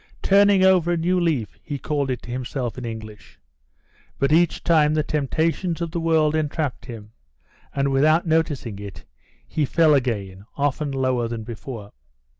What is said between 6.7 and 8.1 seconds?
him, and